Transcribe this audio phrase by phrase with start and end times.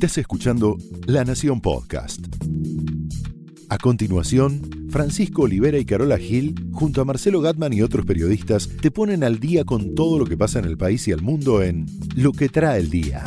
[0.00, 2.20] Estás escuchando La Nación Podcast.
[3.68, 8.90] A continuación, Francisco Olivera y Carola Gil, junto a Marcelo Gatman y otros periodistas, te
[8.90, 11.84] ponen al día con todo lo que pasa en el país y el mundo en
[12.16, 13.22] Lo que trae el día.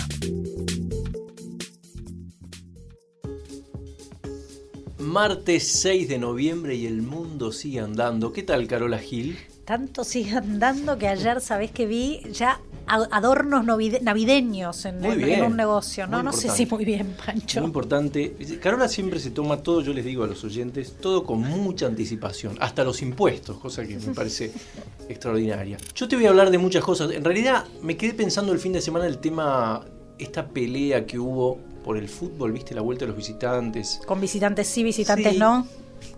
[4.98, 8.34] Martes 6 de noviembre y el mundo sigue andando.
[8.34, 9.38] ¿Qué tal, Carola Gil?
[9.64, 12.60] Tanto sigue andando que ayer, sabés que vi ya
[12.94, 16.24] adornos navideños en, un negocio, ¿no?
[16.24, 17.60] No sé si muy bien, Pancho.
[17.60, 18.36] Muy importante.
[18.62, 22.58] Carola siempre se toma todo, yo les digo a los oyentes, todo con mucha anticipación,
[22.60, 24.52] hasta los impuestos, cosa que me parece
[25.10, 25.78] extraordinaria.
[25.96, 27.12] Yo te voy a hablar de muchas cosas.
[27.12, 29.86] En realidad, me quedé pensando el fin de semana el tema,
[30.18, 32.74] esta pelea que hubo por el fútbol, ¿viste?
[32.74, 34.02] La vuelta de los visitantes.
[34.06, 35.68] Con visitantes sí, visitantes no.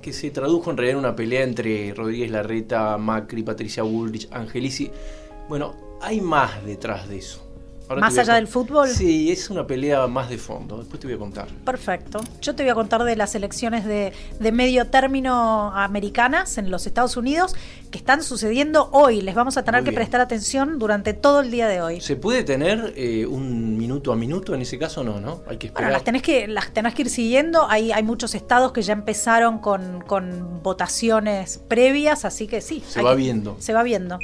[0.02, 4.90] Que se tradujo en realidad en una pelea entre Rodríguez Larreta, Macri, Patricia Bullrich, Angelici.
[5.48, 7.46] Bueno, hay más detrás de eso.
[7.90, 8.90] ¿Más allá del fútbol?
[8.90, 10.78] Sí, es una pelea más de fondo.
[10.78, 11.48] Después te voy a contar.
[11.64, 12.22] Perfecto.
[12.42, 14.12] Yo te voy a contar de las elecciones de,
[14.52, 17.56] medio término americanas en los Estados Unidos
[17.92, 19.22] que están sucediendo hoy.
[19.22, 22.02] Les vamos a tener que prestar atención durante todo el día de hoy.
[22.02, 24.56] ¿Se puede tener eh, un minuto a minuto?
[24.56, 25.42] En ese caso no, ¿no?
[25.48, 25.86] Hay que esperar.
[25.86, 27.70] Bueno, las tenés que, las tenés que ir siguiendo.
[27.70, 32.84] Hay, hay muchos estados que ya empezaron con, con votaciones previas, así que sí.
[32.88, 33.58] Se va viendo.
[33.60, 34.18] Se va viendo.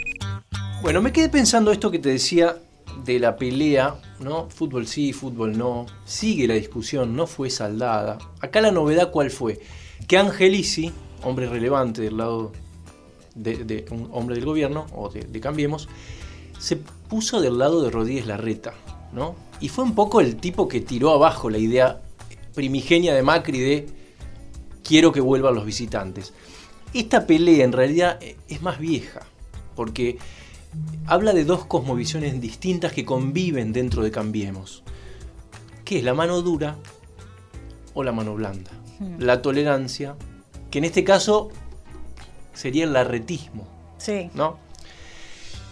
[0.82, 2.58] Bueno, me quedé pensando esto que te decía
[3.06, 4.50] de la pelea, ¿no?
[4.50, 5.86] Fútbol sí, fútbol no.
[6.06, 8.18] Sigue la discusión, no fue saldada.
[8.40, 9.60] Acá la novedad, ¿cuál fue?
[10.08, 12.52] Que Angelici, hombre relevante del lado
[13.36, 15.88] de, un hombre del gobierno, o de, Cambiemos,
[16.58, 18.74] se puso del lado de Rodríguez Larreta,
[19.14, 19.36] ¿no?
[19.60, 22.02] Y fue un poco el tipo que tiró abajo la idea
[22.56, 23.88] primigenia de Macri de
[24.84, 26.34] quiero que vuelvan los visitantes.
[26.92, 29.22] Esta pelea en realidad es más vieja,
[29.76, 30.18] porque
[31.06, 34.84] habla de dos cosmovisiones distintas que conviven dentro de Cambiemos.
[35.84, 36.78] ¿Qué es la mano dura
[37.94, 38.72] o la mano blanda?
[39.00, 39.20] Hmm.
[39.20, 40.16] La tolerancia,
[40.70, 41.50] que en este caso
[42.54, 43.68] sería el larretismo.
[43.98, 44.30] Sí.
[44.34, 44.58] ¿No?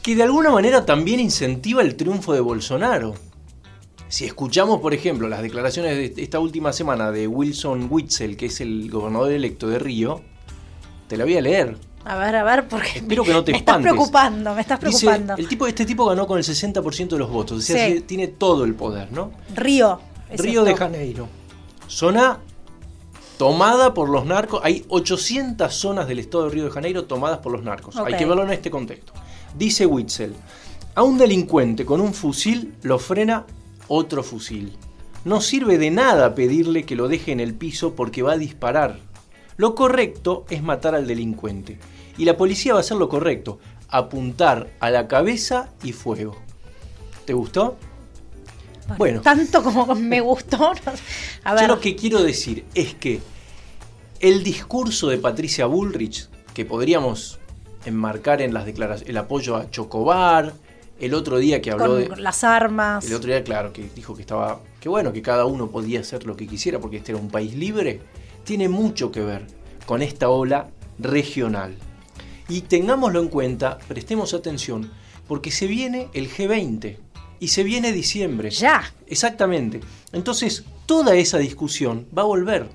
[0.01, 3.15] Que de alguna manera también incentiva el triunfo de Bolsonaro.
[4.07, 8.59] Si escuchamos, por ejemplo, las declaraciones de esta última semana de Wilson Witzel, que es
[8.59, 10.21] el gobernador electo de Río,
[11.07, 11.77] te la voy a leer.
[12.05, 15.35] A ver, a ver, porque Espero que no te me estás preocupando, me estás preocupando.
[15.35, 17.65] el tipo, este tipo ganó con el 60% de los votos,
[18.07, 19.31] tiene todo el poder, ¿no?
[19.55, 19.99] Río.
[20.31, 21.27] Río de Janeiro.
[21.87, 22.39] Zona
[23.37, 24.61] tomada por los narcos.
[24.63, 27.95] Hay 800 zonas del estado de Río de Janeiro tomadas por los narcos.
[27.97, 29.13] Hay que verlo en este contexto.
[29.57, 30.35] Dice Witzel,
[30.93, 33.45] a un delincuente con un fusil lo frena
[33.87, 34.77] otro fusil.
[35.25, 38.99] No sirve de nada pedirle que lo deje en el piso porque va a disparar.
[39.59, 41.77] Lo correcto es matar al delincuente.
[42.17, 43.59] Y la policía va a hacer lo correcto,
[43.89, 46.37] apuntar a la cabeza y fuego.
[47.25, 47.75] ¿Te gustó?
[48.97, 49.19] Bueno.
[49.19, 50.71] Tanto como me gustó.
[51.43, 51.63] A ver.
[51.63, 53.19] Yo lo que quiero decir es que
[54.21, 57.37] el discurso de Patricia Bullrich, que podríamos
[57.83, 60.53] enmarcar en las declaraciones, el apoyo a Chocobar,
[61.01, 63.05] el otro día que habló de las armas.
[63.05, 66.25] El otro día, claro, que dijo que estaba, que bueno, que cada uno podía hacer
[66.25, 67.99] lo que quisiera porque este era un país libre,
[68.49, 69.45] tiene mucho que ver
[69.85, 71.75] con esta ola regional.
[72.47, 74.89] Y tengámoslo en cuenta, prestemos atención,
[75.27, 76.97] porque se viene el G20
[77.39, 78.49] y se viene diciembre.
[78.49, 78.91] Ya.
[79.05, 79.81] Exactamente.
[80.13, 82.67] Entonces, toda esa discusión va a volver.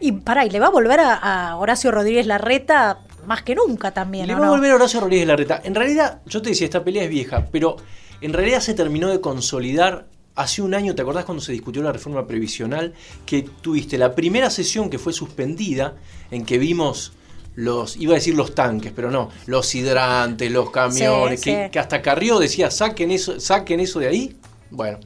[0.00, 4.26] Y para, y le va a volver a, Horacio Rodríguez Larreta más que nunca también.
[4.26, 5.62] Le va a volver a Horacio Rodríguez Larreta.
[5.64, 7.76] En realidad, yo te decía, esta pelea es vieja, pero
[8.20, 11.92] en realidad se terminó de consolidar hace un año, ¿te acordás cuando se discutió la
[11.92, 12.94] reforma previsional?
[13.26, 15.96] Que tuviste la primera sesión que fue suspendida,
[16.30, 17.12] en que vimos
[17.54, 22.38] los, iba a decir los tanques, pero no, los hidrantes, los camiones, que, hasta Carrió
[22.38, 24.36] decía, saquen eso, saquen eso de ahí.
[24.70, 24.98] Bueno.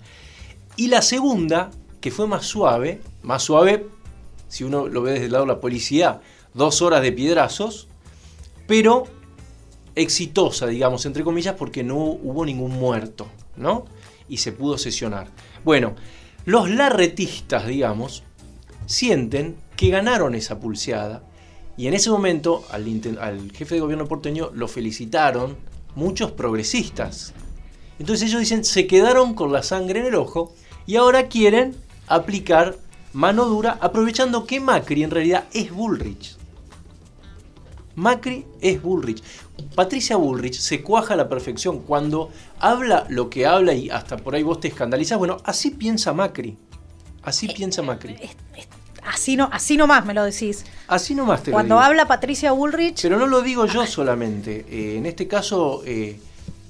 [0.77, 1.71] Y la segunda,
[2.01, 3.87] que fue más suave, más suave,
[4.49, 6.21] si uno lo ve desde el lado de la policía,
[6.55, 7.89] dos horas de piedrazos,
[8.67, 9.05] pero
[9.95, 13.27] exitosa, digamos, entre comillas, porque no hubo ningún muerto,
[13.57, 13.87] ¿no?
[14.29, 15.29] Y se pudo sesionar.
[15.65, 15.95] Bueno,
[16.45, 18.23] los larretistas, digamos,
[18.87, 21.23] sienten que ganaron esa pulseada
[21.77, 25.57] y en ese momento al, jefe de gobierno porteño lo felicitaron
[25.95, 27.35] muchos progresistas.
[27.99, 30.55] Entonces ellos dicen, se quedaron con la sangre en el ojo
[30.87, 31.77] y ahora quieren
[32.07, 32.79] aplicar
[33.13, 36.37] mano dura aprovechando que Macri en realidad es Bullrich.
[37.97, 39.23] Macri es Bullrich.
[39.75, 44.35] Patricia Bullrich se cuaja a la perfección cuando habla lo que habla y hasta por
[44.35, 45.19] ahí vos te escandalizas.
[45.19, 46.57] Bueno, así piensa Macri.
[47.23, 48.17] Así piensa Macri.
[49.03, 50.65] Así, no, así nomás me lo decís.
[50.89, 53.03] Así nomás te Cuando habla Patricia Bullrich.
[53.03, 54.67] Pero no lo digo yo solamente.
[54.69, 56.21] Eh, en este caso, eh,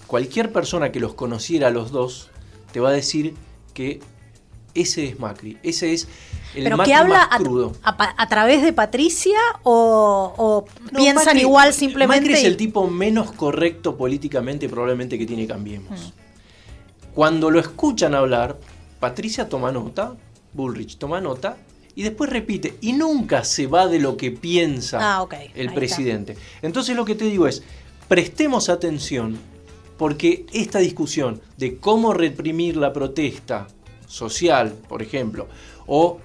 [0.07, 2.31] cualquier persona que los conociera a los dos
[2.73, 3.35] te va a decir
[3.75, 4.01] que
[4.77, 6.07] Ese es Macri, ese es
[6.55, 7.73] el ¿Pero Macri que habla más a, crudo.
[7.83, 12.21] a- a través de Patricia o, o No, piensan Macri- igual simplemente?
[12.31, 16.13] Macri es el tipo menos correcto políticamente probablemente que tiene Cambiemos.
[17.15, 18.59] Cuando lo escuchan hablar,
[19.01, 20.15] Patricia toma nota,
[20.53, 21.57] Bullrich toma nota
[21.95, 26.37] y después repite y nunca se va de lo que piensa Ah, el ahí presidente.
[26.63, 27.63] Entonces lo que te digo es,
[28.09, 29.39] prestemos atención
[29.97, 33.67] porque esta discusión de cómo reprimir la protesta
[34.07, 35.49] social, por ejemplo,
[35.87, 36.21] o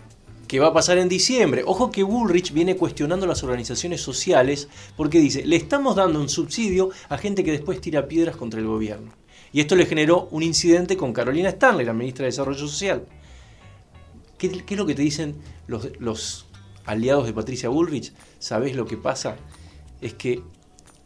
[0.48, 1.64] que va a pasar en diciembre.
[1.66, 4.68] Ojo que Bullrich viene cuestionando las organizaciones sociales
[4.98, 8.68] porque dice, le estamos dando un subsidio a gente que después tira piedras contra el
[8.68, 9.14] gobierno.
[9.54, 13.06] Y esto le generó un incidente con Carolina Stanley, la ministra de Desarrollo Social.
[14.38, 15.36] ¿Qué, es lo que te dicen
[15.68, 16.48] los, los
[16.84, 18.12] aliados de Patricia Bullrich?
[18.40, 19.38] ¿Sabés lo que pasa?
[20.02, 20.44] Es que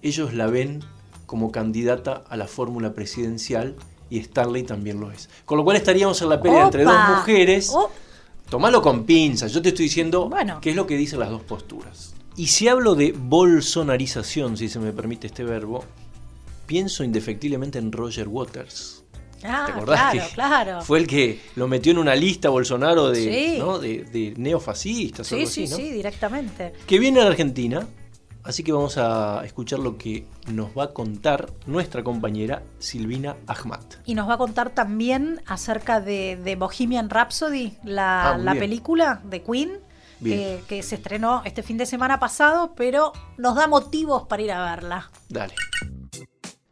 [0.02, 0.84] ellos la ven
[1.28, 3.76] como candidata a la fórmula presidencial
[4.10, 5.30] y Stanley también lo es.
[5.46, 7.72] Con lo cual estaríamos en la pelea entre dos mujeres.
[7.74, 7.90] Oh,
[8.50, 10.60] Tomalo con pinzas, yo te estoy diciendo Bueno.
[10.62, 12.14] qué es lo que dicen las dos posturas.
[12.38, 15.84] Y si hablo de bolsonarización, si se me permite este verbo,
[16.68, 19.04] pienso indefectiblemente en Roger Waters.
[19.44, 20.82] ah, ¿Te acordás claro, que claro.
[20.82, 23.56] fue el que lo metió en una lista Bolsonaro de, Sí.
[23.60, 23.80] ¿no?
[23.80, 25.78] de, de neofascistas Sí, algo sí, así, ¿no?
[25.78, 26.74] sí, directamente.
[26.86, 27.88] Que viene a la Argentina,
[28.46, 33.82] así que vamos a escuchar lo que nos va a contar nuestra compañera Silvina Ahmad.
[34.06, 39.22] Y nos va a contar también acerca de, de Bohemian Rhapsody, la, Ah, la película
[39.26, 39.80] de Queen,
[40.24, 44.52] que, que se estrenó este fin de semana pasado, pero nos da motivos para ir
[44.52, 45.12] a verla.
[45.28, 45.54] Dale.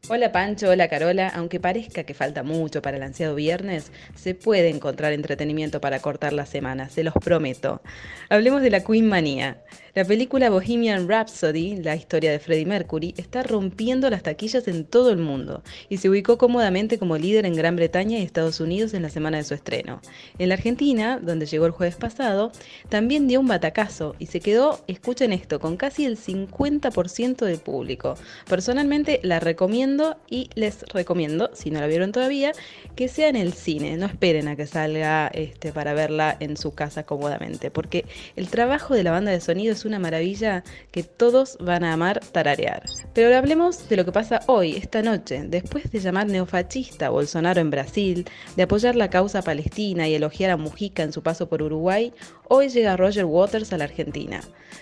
[0.10, 1.30] Hola Pancho, hola Carola.
[1.30, 6.34] Aunque parezca que falta mucho para el ansiado viernes, se puede encontrar entretenimiento para cortar
[6.34, 7.82] la semana, se los prometo.
[8.30, 9.64] Hablemos de la Queen Manía.
[9.96, 15.12] La película Bohemian Rhapsody, la historia de Freddie Mercury, está rompiendo las taquillas en todo
[15.12, 19.04] el mundo y se ubicó cómodamente como líder en Gran Bretaña y Estados Unidos en
[19.04, 20.02] la semana de su estreno.
[20.40, 22.52] En la Argentina, donde llegó el jueves pasado,
[22.90, 28.16] también dio un batacazo y se quedó, escuchen esto, con casi el 50% del público.
[28.50, 32.54] Personalmente la recomiendo y les recomiendo, si no la vieron todavía,
[32.96, 33.96] que sea en el cine.
[33.98, 38.06] No esperen a que salga este, para verla en su casa cómodamente, porque
[38.36, 42.20] el trabajo de la banda de sonido es una maravilla que todos van a amar
[42.32, 42.84] tararear.
[43.14, 47.62] Pero hablemos de lo que pasa hoy, esta noche, después de llamar neofascista a Bolsonaro
[47.62, 48.26] en Brasil,
[48.56, 52.14] de apoyar la causa palestina y elogiar a Mujica en su paso por Uruguay,
[52.56, 54.40] hoy llega Roger Waters a la Argentina.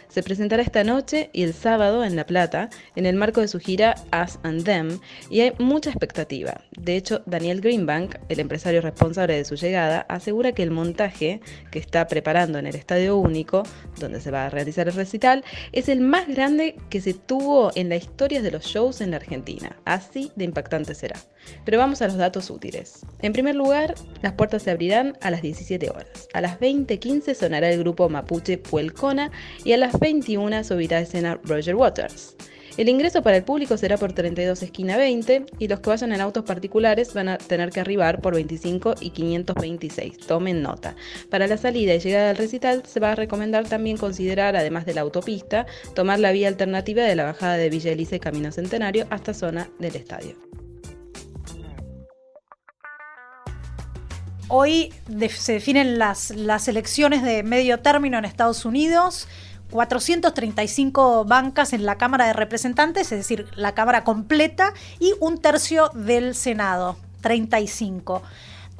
[0.09, 3.59] Se presentará esta noche y el sábado en La Plata, en el marco de su
[3.59, 6.65] gira Us and Them, y hay mucha expectativa.
[6.77, 11.39] De hecho, Daniel Greenbank, el empresario responsable de su llegada, asegura que el montaje
[11.71, 13.63] que está preparando en el Estadio Único,
[14.01, 17.87] donde se va a realizar el recital, es el más grande que se tuvo en
[17.87, 19.77] la historia de los shows en la Argentina.
[19.85, 21.15] Así de impactante será.
[21.65, 23.05] Pero vamos a los datos útiles.
[23.21, 26.27] En primer lugar, las puertas se abrirán a las 17 horas.
[26.33, 29.31] A las 20.15 sonará el grupo mapuche Puelcona
[29.63, 32.35] y a las 21 subirá a escena Roger Waters.
[32.77, 36.21] El ingreso para el público será por 32 esquina 20 y los que vayan en
[36.21, 40.17] autos particulares van a tener que arribar por 25 y 526.
[40.19, 40.95] Tomen nota.
[41.29, 44.93] Para la salida y llegada al recital se va a recomendar también considerar, además de
[44.93, 45.65] la autopista,
[45.95, 49.69] tomar la vía alternativa de la bajada de Villa Elisa y Camino Centenario hasta zona
[49.79, 50.35] del estadio.
[54.53, 54.93] Hoy
[55.29, 59.29] se definen las, las elecciones de medio término en Estados Unidos.
[59.69, 65.87] 435 bancas en la Cámara de Representantes, es decir, la Cámara completa, y un tercio
[65.93, 68.21] del Senado, 35.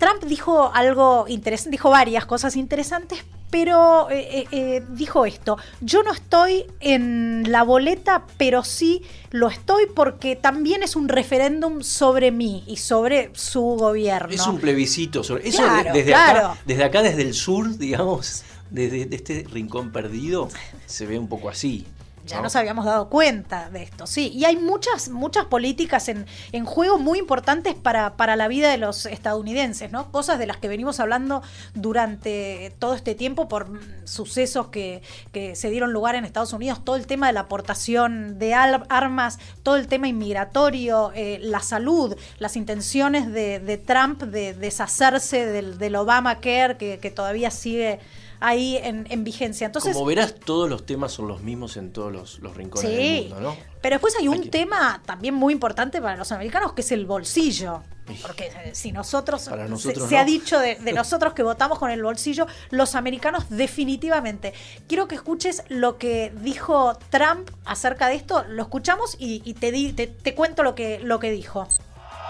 [0.01, 6.01] Trump dijo algo interesante, dijo varias cosas interesantes, pero eh, eh, eh, dijo esto, yo
[6.01, 12.31] no estoy en la boleta, pero sí lo estoy porque también es un referéndum sobre
[12.31, 14.34] mí y sobre su gobierno.
[14.34, 15.48] Es un plebiscito sobre.
[15.48, 16.39] Eso Claro, desde, claro.
[16.48, 20.50] acá, desde acá, desde el sur, digamos, desde de este rincón perdido,
[20.88, 21.86] se ve un poco así.
[22.32, 22.44] Ya ¿no?
[22.44, 24.32] nos habíamos dado cuenta de esto, sí.
[24.34, 28.78] Y hay muchas, muchas políticas en, en juego muy importantes para, para la vida de
[28.78, 30.12] los estadounidenses, ¿no?
[30.12, 31.42] Cosas de las que venimos hablando
[31.74, 36.96] durante todo este tiempo por sucesos que, que se dieron lugar en Estados Unidos, todo
[36.96, 42.56] el tema de la aportación de armas, todo el tema inmigratorio, eh, la salud, las
[42.56, 48.00] intenciones de, de Trump de deshacerse del, del Obamacare que, que todavía sigue
[48.41, 49.67] ahí en, en vigencia.
[49.67, 53.21] Entonces, Como verás, todos los temas son los mismos en todos los, los rincones del
[53.21, 53.55] mundo, ¿no?
[53.81, 57.81] Pero después hay un tema también muy importante para los americanos que es el bolsillo.
[58.24, 60.21] Porque eh, si nosotros, se- nosotros se, no.
[60.21, 64.53] ha dicho de, de nosotros que votamos con el bolsillo, los americanos definitivamente.
[64.88, 69.71] Quiero que escuches lo que dijo Trump acerca de esto, lo escuchamos y, y te,
[69.71, 71.67] di- te, te cuento lo que, lo que dijo.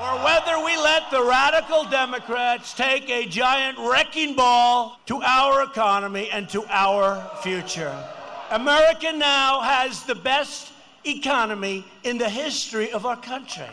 [0.01, 6.27] Or whether we let the radical Democrats take a giant wrecking ball to our economy
[6.31, 7.95] and to our future.
[8.49, 10.71] America now has the best
[11.05, 13.69] economy in the history of our country.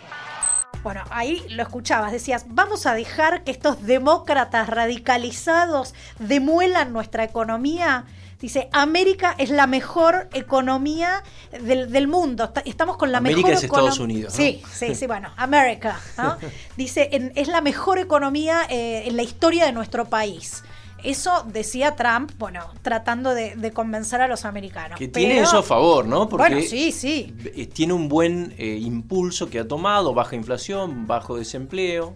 [0.83, 8.05] Bueno, ahí lo escuchabas, decías, vamos a dejar que estos demócratas radicalizados demuelan nuestra economía.
[8.41, 11.25] Dice, América es la mejor economía
[11.61, 12.53] del, del mundo.
[12.65, 14.37] Estamos con la América mejor es Estados Unidos, ¿no?
[14.37, 15.99] Sí, sí, sí, bueno, América.
[16.17, 16.37] ¿no?
[16.77, 20.63] Dice, en- es la mejor economía eh, en la historia de nuestro país.
[21.05, 24.99] Eso decía Trump, bueno, tratando de, de convencer a los americanos.
[24.99, 26.29] Que tiene eso a favor, ¿no?
[26.29, 27.35] Porque Bueno, sí, sí.
[27.55, 32.15] eh, tiene un buen eh, impulso que ha tomado, baja inflación, bajo desempleo.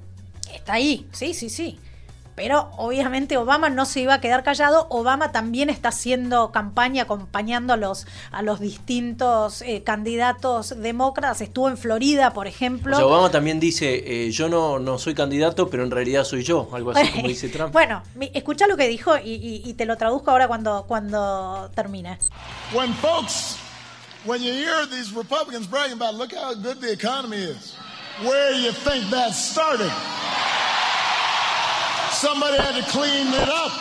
[0.53, 1.79] Está ahí, sí, sí, sí.
[2.35, 4.87] Pero obviamente Obama no se iba a quedar callado.
[4.89, 11.41] Obama también está haciendo campaña acompañando a los, a los distintos eh, candidatos demócratas.
[11.43, 12.97] Estuvo en Florida, por ejemplo.
[12.97, 16.43] O sea, Obama también dice, eh, yo no, no soy candidato, pero en realidad soy
[16.43, 17.73] yo, algo así como dice Trump.
[17.73, 22.19] Bueno, escucha lo que dijo y, y- y te lo traduzco ahora cuando, cuando termine.
[22.73, 23.57] When folks,
[24.25, 27.77] when you hear these Republicans bragging about, look how good the economy is,
[28.25, 29.91] where you think that started?
[32.23, 33.73] Somebody had to clean it up.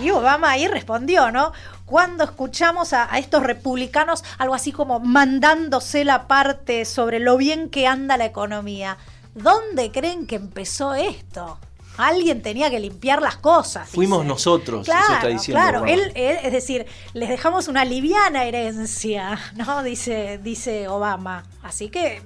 [0.00, 1.52] Y Obama ahí respondió, ¿no?
[1.86, 7.68] Cuando escuchamos a, a estos republicanos algo así como mandándose la parte sobre lo bien
[7.68, 8.96] que anda la economía,
[9.34, 11.58] ¿dónde creen que empezó esto?
[11.98, 13.88] Alguien tenía que limpiar las cosas.
[13.88, 14.28] Fuimos dice.
[14.28, 15.84] nosotros, eso Claro, está diciendo claro.
[15.86, 19.82] Él, él- es decir, les dejamos una liviana herencia, ¿no?
[19.82, 21.42] Dice, dice Obama.
[21.62, 22.22] Así que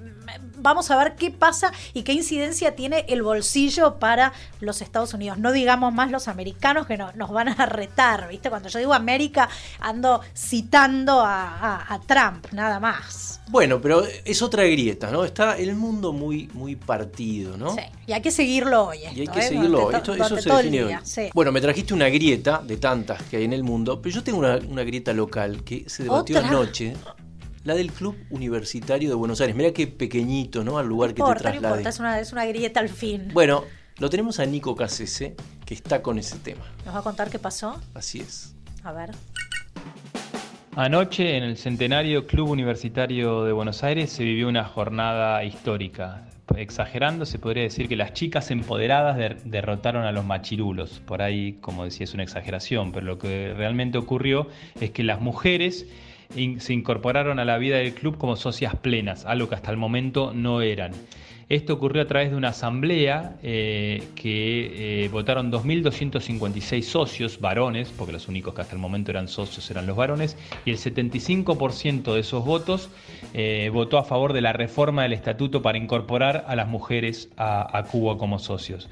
[0.61, 5.39] vamos a ver qué pasa y qué incidencia tiene el bolsillo para los Estados Unidos.
[5.39, 8.51] No digamos más los americanos que no- nos van a retar, ¿viste?
[8.51, 9.49] Cuando yo digo América,
[9.81, 13.41] ando citando a, a- a Trump, nada más.
[13.49, 15.25] Bueno, pero es otra grieta, ¿no?
[15.25, 17.75] Está el mundo muy, muy partido, ¿no?
[17.75, 18.99] Sí, y hay que seguirlo hoy.
[18.99, 19.43] Y hay que ¿eh?
[19.43, 19.95] seguirlo hoy.
[19.97, 20.97] Esto, eso se define hoy.
[21.03, 21.31] sí.
[21.35, 24.39] Bueno, me trajiste una grieta de tantas que hay en el mundo, pero yo tengo
[24.39, 26.49] una, una grieta local que se debatió ¿Otra?
[26.49, 26.97] anoche.
[27.65, 29.55] La del Club Universitario de Buenos Aires.
[29.55, 30.79] Mira qué pequeñito, ¿no?
[30.79, 31.75] Al lugar No que importa, te no traslade.
[31.83, 33.29] importa, es una, es una grieta al fin.
[33.35, 33.65] Bueno,
[33.99, 35.37] lo tenemos a Nico Casese,
[35.67, 36.65] que está con ese tema.
[36.87, 37.79] ¿Nos va a contar qué pasó?
[37.95, 38.55] Así es.
[38.83, 39.11] A ver.
[40.77, 46.27] Anoche en el Centenario Club Universitario de Buenos Aires se vivió una jornada histórica.
[46.57, 51.01] Exagerando, se podría decir que las chicas empoderadas der- derrotaron a los machirulos.
[51.05, 54.49] Por ahí, como decía, es una exageración, pero lo que realmente ocurrió
[54.81, 55.87] es que las mujeres
[56.59, 60.33] se incorporaron a la vida del club como socias plenas, algo que hasta el momento
[60.35, 60.93] no eran.
[61.49, 68.13] Esto ocurrió a través de una asamblea eh, que eh, votaron 2.256 socios, varones, porque
[68.13, 72.21] los únicos que hasta el momento eran socios eran los varones, y el 75% de
[72.21, 72.89] esos votos
[73.35, 77.83] eh, votó a favor de la reforma del estatuto para incorporar a las mujeres a,
[77.91, 78.89] Cuba como socios.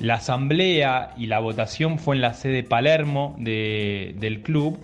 [0.00, 4.78] La asamblea y la votación fue en la sede Palermo de- del club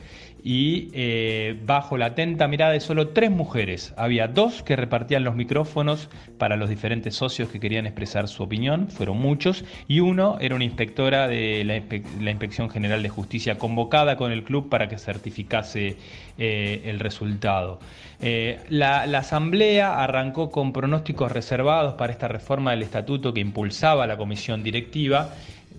[0.47, 3.95] y eh, bajo la atenta mirada de solo tres mujeres.
[3.97, 8.89] Había dos que repartían los micrófonos para los diferentes socios que querían expresar su opinión,
[8.89, 13.57] fueron muchos, y uno era una inspectora de la, Inspe- la Inspección General de Justicia
[13.57, 15.97] convocada con el club para que certificase
[16.37, 17.81] eh, el resultado.
[18.21, 24.19] Eh, la asamblea arrancó con pronósticos reservados para esta reforma del estatuto que impulsaba la
[24.19, 25.31] comisión directiva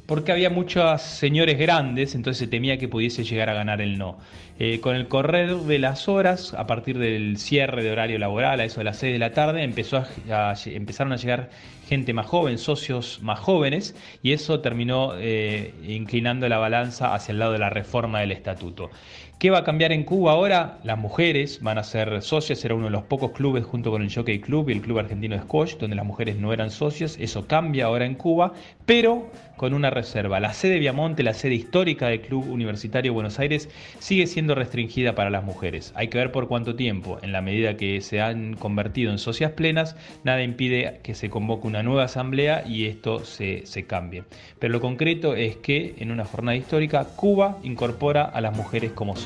[0.05, 4.17] porque había muchos señores grandes, entonces se temía que pudiese llegar a ganar el no.
[4.57, 8.65] Eh, con el correr de las horas, a partir del cierre de horario laboral, a
[8.65, 9.97] eso de las 6 de la tarde, empezó
[10.31, 11.49] a- empezaron a llegar
[11.87, 17.39] gente más joven, socios más jóvenes, y eso terminó eh, inclinando la balanza hacia el
[17.39, 18.91] lado de la reforma del estatuto.
[19.37, 20.77] ¿Qué va a cambiar en Cuba ahora?
[20.85, 24.13] Las mujeres van a ser socias, era uno de los pocos clubes junto con el
[24.13, 25.41] Jockey Club y el Club Argentino de
[25.77, 27.17] donde las mujeres no eran socias.
[27.19, 28.53] Eso cambia ahora en Cuba,
[28.85, 30.39] pero con una reserva.
[30.39, 35.29] La sede Viamonte, la sede histórica del Club Universitario Buenos Aires, sigue siendo restringida para
[35.29, 35.91] las mujeres.
[35.95, 37.19] Hay que ver por cuánto tiempo.
[37.21, 41.67] En la medida que se han convertido en socias plenas, nada impide que se convoque
[41.67, 44.23] una nueva asamblea y esto se, se cambie.
[44.59, 49.15] Pero lo concreto es que en una jornada histórica, Cuba incorpora a las mujeres como
[49.15, 49.24] socias.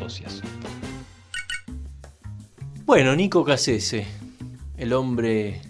[2.85, 4.05] Bueno, Nico Casese,
[4.77, 5.61] el hombre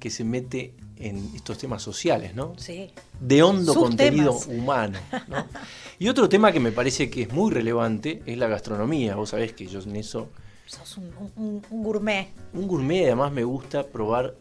[0.00, 2.54] que se mete en estos temas sociales, ¿no?
[2.56, 2.90] Sí.
[3.20, 4.46] De hondo Sus contenido temas.
[4.48, 4.98] humano.
[5.28, 5.46] ¿no?
[6.00, 9.16] Y otro tema que me parece que es muy relevante es la gastronomía.
[9.16, 10.28] Vos sabés que yo en eso,
[10.66, 12.28] Sos un, un- un gourmet.
[12.52, 14.36] un gourmet además me gusta probar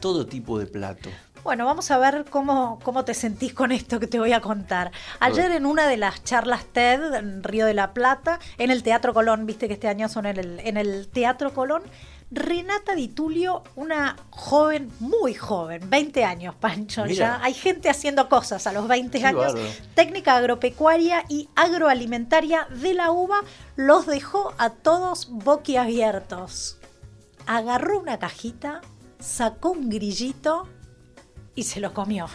[0.00, 1.08] todo tipo de plato.
[1.44, 4.92] Bueno, vamos a ver cómo, cómo te sentís con esto que te voy a contar.
[5.18, 9.12] Ayer en una de las charlas TED en Río de la Plata, en el Teatro
[9.12, 11.82] Colón, viste que este año son en el, en el Teatro Colón,
[12.30, 17.04] Renata Di Tulio, una joven, muy joven, 20 años, Pancho.
[17.04, 17.14] Mira.
[17.14, 19.54] Ya hay gente haciendo cosas a los 20 Qué años.
[19.96, 23.40] Técnica agropecuaria y agroalimentaria de la uva
[23.74, 26.78] los dejó a todos boquiabiertos.
[27.46, 28.80] Agarró una cajita,
[29.18, 30.68] sacó un grillito
[31.54, 32.26] y se lo comió.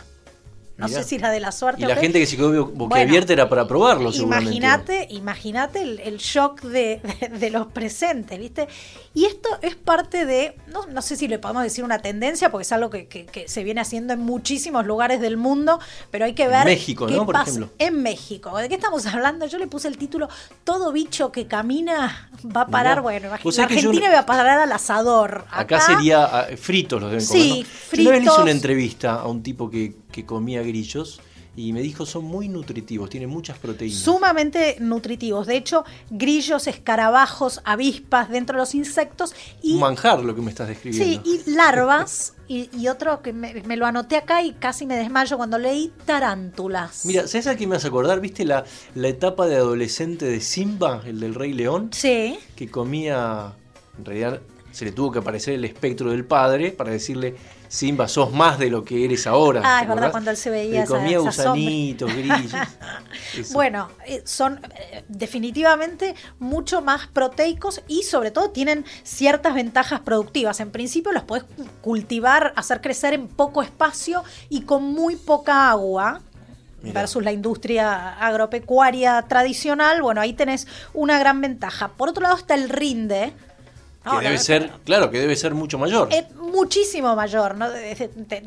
[0.78, 1.02] No Mirá.
[1.02, 2.02] sé si era de la suerte Y o la qué.
[2.02, 4.12] gente que se quedó boquiabierta era para probarlo.
[4.12, 8.68] Imagínate, imagínate el, el shock de, de- de los presentes, ¿viste?
[9.16, 12.62] Y esto es parte de, no, no sé si le podemos decir una tendencia, porque
[12.62, 15.80] es algo que, que- que se viene haciendo en muchísimos lugares del mundo,
[16.12, 16.66] pero hay que En ver.
[16.66, 17.26] México, qué ¿no?
[17.26, 17.70] Por pasa ejemplo.
[17.80, 18.56] En México.
[18.58, 19.48] ¿De qué estamos hablando?
[19.48, 20.30] Yo le puse el título
[20.64, 22.98] Todo bicho que camina va a parar.
[22.98, 23.02] Mirá.
[23.02, 23.58] Bueno, imagínate.
[23.58, 25.46] yo- Argentina va a parar al asador.
[25.50, 27.42] Acá, sería ah, fritos los deben comer.
[27.44, 27.56] Sí, ¿no?
[27.56, 28.40] Yo una vez le hice fritos.
[28.40, 31.20] una entrevista a un tipo que, que comía grillos
[31.56, 33.98] y me dijo son muy nutritivos, tienen muchas proteínas.
[33.98, 35.48] Sumamente nutritivos.
[35.48, 39.34] De hecho, grillos, escarabajos, avispas dentro de los insectos
[39.64, 41.24] y manjar lo que me estás Sí, describiendo.
[41.26, 45.36] y larvas, y, y otro que me, me lo anoté acá y casi me desmayo
[45.38, 47.06] cuando leí tarántulas.
[47.06, 48.22] Mira, ¿sabes a qué me hace acordar?
[48.22, 51.90] ¿Viste la, la etapa de adolescente de Simba, el del Rey León?
[51.92, 53.54] Sí, Que comía,
[53.98, 57.36] en realidad se le tuvo que aparecer el espectro del padre para decirle,
[57.70, 59.62] Simba, sos más de lo que eres ahora.
[59.64, 62.52] Ah, ¿te es verdad, cuando él se veía esa- comía gusanitos, grillos.
[63.52, 70.60] Bueno, eh, son eh, definitivamente mucho más proteicos y sobre todo tienen ciertas ventajas productivas.
[70.60, 71.44] En principio los podés
[71.82, 76.22] cultivar, hacer crecer en poco espacio y con muy poca agua.
[76.82, 81.90] Versus la industria agropecuaria tradicional, bueno, ahí tenés una gran ventaja.
[81.90, 83.34] Por otro lado está el rinde.
[84.12, 86.10] Que No, debe ser, claro, que debe ser mucho mayor.
[86.12, 87.68] Es muchísimo mayor, ¿no?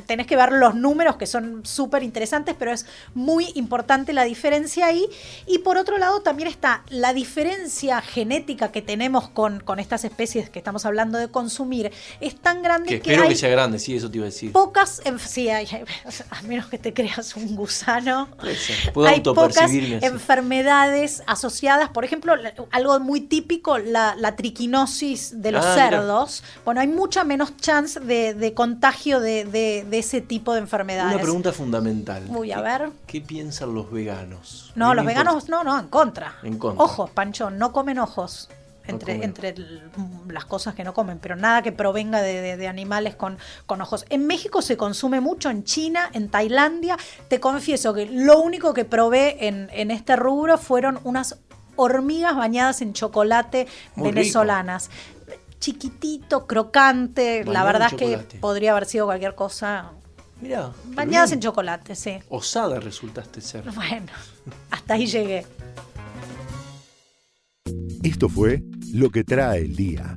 [0.07, 4.87] Tenés que ver los números que son súper interesantes, pero es muy importante la diferencia
[4.87, 5.07] ahí.
[5.47, 10.51] Y por otro lado también está la diferencia genética que tenemos con, con estas especies
[10.51, 11.93] que estamos hablando de consumir.
[12.21, 14.31] Es tan grande que que, espero hay que sea grande, sí, eso te iba a
[14.31, 14.53] decir.
[14.53, 15.67] pocas, enf- sí, hay-
[16.31, 18.29] a menos que te creas un gusano.
[18.43, 22.35] Ser, puedo hay pocas enfermedades asociadas, por ejemplo,
[22.71, 25.91] algo muy típico, la, la triquinosis de los Ah, mira.
[25.91, 26.43] cerdos.
[26.65, 31.15] Bueno, hay mucha menos chance de, de contagio de, de- de ese tipo de enfermedades.
[31.15, 32.25] Una pregunta fundamental.
[32.29, 32.91] Uy, a ¿Qué- ver.
[33.07, 34.73] ¿Qué piensan los veganos?
[34.75, 36.35] No, los veganos, no, no, en contra.
[36.43, 36.85] En contra.
[36.85, 38.49] Ojos, Pancho, no comen ojos.
[38.87, 39.83] Entre, entre el-
[40.29, 43.81] las cosas que no comen, pero nada que provenga de, de- de animales con, con
[43.81, 44.05] ojos.
[44.09, 46.97] En México se consume mucho, en China, en Tailandia.
[47.29, 51.37] Te confieso que lo único que probé en, en este rubro fueron unas
[51.77, 54.17] hormigas bañadas en chocolate Muy rico.
[55.61, 57.99] Chiquitito, crocante, la Bañado verdad es
[58.31, 59.93] que podría haber sido cualquier cosa.
[60.41, 60.73] Mirá.
[60.87, 62.19] Bañadas en chocolate, sí.
[62.31, 63.65] Osada resultaste ser.
[63.75, 64.11] Bueno,
[64.71, 65.47] hasta ahí llegué.
[68.03, 68.63] Esto fue
[68.95, 70.17] Lo que trae el día,